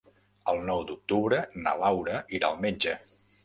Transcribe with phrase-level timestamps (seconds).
[0.53, 3.01] El nou d'octubre na Laura irà al metge.